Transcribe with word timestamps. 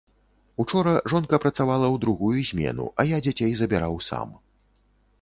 Учора 0.63 0.93
жонка 1.13 1.39
працавала 1.43 1.87
ў 1.93 2.05
другую 2.07 2.33
змену, 2.51 2.91
а 2.99 3.09
я 3.15 3.23
дзяцей 3.29 3.51
забіраў 3.63 3.93
сам. 4.11 4.29